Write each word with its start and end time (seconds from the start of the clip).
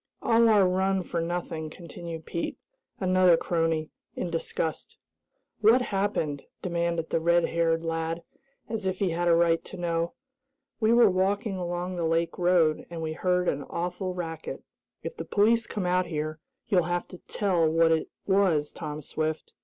"All 0.23 0.49
our 0.49 0.67
run 0.67 1.03
for 1.03 1.21
nothing," 1.21 1.69
continued 1.69 2.25
Pete, 2.25 2.57
another 2.99 3.37
crony, 3.37 3.91
in 4.15 4.31
disgust. 4.31 4.97
"What 5.59 5.83
happened?" 5.83 6.45
demanded 6.63 7.11
the 7.11 7.19
red 7.19 7.45
haired 7.49 7.85
lad, 7.85 8.23
as 8.67 8.87
if 8.87 8.97
he 8.97 9.11
had 9.11 9.27
a 9.27 9.35
right 9.35 9.63
to 9.63 9.77
know. 9.77 10.13
"We 10.79 10.91
were 10.91 11.07
walking 11.11 11.55
along 11.57 11.97
the 11.97 12.05
lake 12.05 12.39
road, 12.39 12.87
and 12.89 13.03
we 13.03 13.13
heard 13.13 13.47
an 13.47 13.61
awful 13.69 14.15
racket. 14.15 14.63
If 15.03 15.15
the 15.15 15.23
police 15.23 15.67
come 15.67 15.85
out 15.85 16.07
here, 16.07 16.39
you'll 16.67 16.85
have 16.89 17.07
to 17.09 17.19
tell 17.19 17.69
what 17.69 17.91
it 17.91 18.09
was, 18.25 18.71
Tom 18.71 19.01
Swift." 19.01 19.53